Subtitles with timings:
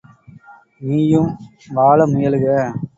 [0.81, 1.29] நீயும்
[1.69, 2.45] வாழ முயலுக!